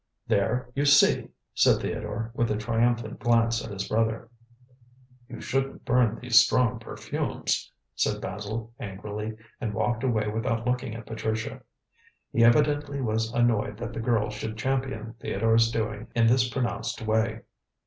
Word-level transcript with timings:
"There, 0.25 0.71
you 0.73 0.83
see," 0.85 1.29
said 1.53 1.79
Theodore, 1.79 2.31
with 2.33 2.49
a 2.49 2.57
triumphant 2.57 3.19
glance 3.19 3.63
at 3.63 3.69
his 3.69 3.87
brother. 3.87 4.31
"You 5.29 5.39
shouldn't 5.41 5.85
burn 5.85 6.17
these 6.19 6.39
strong 6.43 6.79
perfumes," 6.79 7.71
said 7.95 8.19
Basil 8.19 8.73
angrily, 8.79 9.37
and 9.59 9.75
walked 9.75 10.03
away 10.03 10.27
without 10.27 10.65
looking 10.65 10.95
at 10.95 11.05
Patricia. 11.05 11.61
He 12.31 12.43
evidently 12.43 12.99
was 12.99 13.31
annoyed 13.31 13.77
that 13.77 13.93
the 13.93 13.99
girl 13.99 14.31
should 14.31 14.57
champion 14.57 15.13
Theodore's 15.19 15.69
doings 15.71 16.09
in 16.15 16.25
this 16.25 16.49
pronounced 16.49 17.03
way. 17.03 17.41